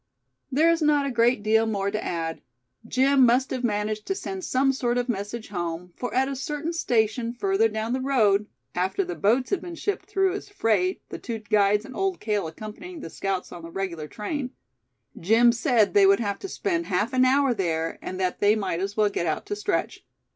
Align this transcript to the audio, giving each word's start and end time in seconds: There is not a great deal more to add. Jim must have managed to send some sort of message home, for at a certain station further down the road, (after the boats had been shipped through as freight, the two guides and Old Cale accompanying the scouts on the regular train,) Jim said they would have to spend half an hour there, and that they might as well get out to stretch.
There 0.51 0.71
is 0.71 0.81
not 0.81 1.05
a 1.05 1.11
great 1.11 1.43
deal 1.43 1.67
more 1.67 1.91
to 1.91 2.03
add. 2.03 2.41
Jim 2.87 3.23
must 3.23 3.51
have 3.51 3.63
managed 3.63 4.07
to 4.07 4.15
send 4.15 4.43
some 4.43 4.73
sort 4.73 4.97
of 4.97 5.07
message 5.07 5.49
home, 5.49 5.93
for 5.95 6.11
at 6.15 6.27
a 6.27 6.35
certain 6.35 6.73
station 6.73 7.33
further 7.35 7.67
down 7.67 7.93
the 7.93 8.01
road, 8.01 8.47
(after 8.73 9.05
the 9.05 9.13
boats 9.13 9.51
had 9.51 9.61
been 9.61 9.75
shipped 9.75 10.07
through 10.09 10.33
as 10.33 10.49
freight, 10.49 11.03
the 11.09 11.19
two 11.19 11.37
guides 11.37 11.85
and 11.85 11.95
Old 11.95 12.19
Cale 12.19 12.47
accompanying 12.47 13.01
the 13.01 13.11
scouts 13.11 13.51
on 13.51 13.61
the 13.61 13.69
regular 13.69 14.07
train,) 14.07 14.49
Jim 15.19 15.51
said 15.51 15.93
they 15.93 16.07
would 16.07 16.19
have 16.19 16.39
to 16.39 16.49
spend 16.49 16.87
half 16.87 17.13
an 17.13 17.23
hour 17.23 17.53
there, 17.53 17.99
and 18.01 18.19
that 18.19 18.39
they 18.39 18.55
might 18.55 18.79
as 18.79 18.97
well 18.97 19.07
get 19.07 19.27
out 19.27 19.45
to 19.45 19.55
stretch. 19.55 20.03